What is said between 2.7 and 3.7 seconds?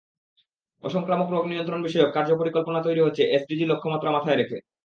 তৈরি হচ্ছে এসডিজি